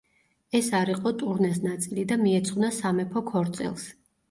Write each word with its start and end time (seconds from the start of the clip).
ეს 0.59 0.69
არ 0.77 0.89
იყო 0.93 1.11
ტურნეს 1.23 1.61
ნაწილი 1.67 2.07
და 2.13 2.19
მიეძღვნა 2.23 2.73
სამეფო 2.81 3.27
ქორწილს. 3.31 3.89